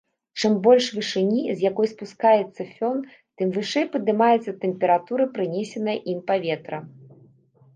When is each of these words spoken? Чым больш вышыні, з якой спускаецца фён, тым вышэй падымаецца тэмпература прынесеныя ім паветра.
Чым 0.39 0.53
больш 0.67 0.85
вышыні, 0.95 1.43
з 1.59 1.63
якой 1.69 1.87
спускаецца 1.91 2.67
фён, 2.79 2.97
тым 3.41 3.47
вышэй 3.59 3.85
падымаецца 3.97 4.51
тэмпература 4.65 5.23
прынесеныя 5.37 5.97
ім 6.15 6.19
паветра. 6.33 6.79